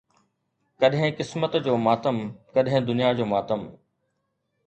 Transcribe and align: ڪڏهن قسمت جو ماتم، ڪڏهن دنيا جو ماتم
ڪڏهن 0.81 1.09
قسمت 1.17 1.53
جو 1.67 1.73
ماتم، 1.85 2.17
ڪڏهن 2.55 2.87
دنيا 2.87 3.09
جو 3.19 3.25
ماتم 3.35 3.61